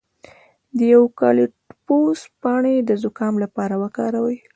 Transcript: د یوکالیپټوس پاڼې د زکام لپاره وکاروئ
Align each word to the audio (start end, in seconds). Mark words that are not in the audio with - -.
د 0.77 0.79
یوکالیپټوس 0.93 2.19
پاڼې 2.41 2.75
د 2.87 2.89
زکام 3.03 3.33
لپاره 3.43 3.75
وکاروئ 3.83 4.37